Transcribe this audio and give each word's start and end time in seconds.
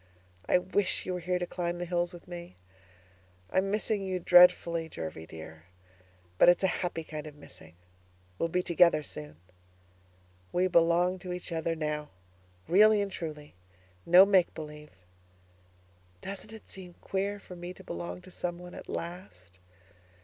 I 0.49 0.57
wish 0.57 1.05
you 1.05 1.13
were 1.13 1.19
here 1.19 1.37
to 1.37 1.45
climb 1.45 1.77
the 1.77 1.85
hills 1.85 2.11
with 2.11 2.27
me. 2.27 2.57
I 3.51 3.59
am 3.59 3.69
missing 3.69 4.01
you 4.01 4.17
dreadfully, 4.17 4.89
Jervie 4.89 5.27
dear, 5.27 5.65
but 6.39 6.49
it's 6.49 6.63
a 6.63 6.81
happy 6.81 7.03
kind 7.03 7.27
of 7.27 7.35
missing; 7.35 7.75
we'll 8.39 8.49
be 8.49 8.63
together 8.63 9.03
soon. 9.03 9.35
We 10.51 10.65
belong 10.67 11.19
to 11.19 11.31
each 11.33 11.51
other 11.51 11.75
now 11.75 12.09
really 12.67 12.99
and 12.99 13.11
truly, 13.11 13.53
no 14.03 14.25
make 14.25 14.51
believe. 14.55 14.89
Doesn't 16.21 16.51
it 16.51 16.67
seem 16.67 16.95
queer 17.01 17.37
for 17.39 17.55
me 17.55 17.71
to 17.71 17.83
belong 17.83 18.21
to 18.23 18.31
someone 18.31 18.73
at 18.73 18.89
last? 18.89 19.59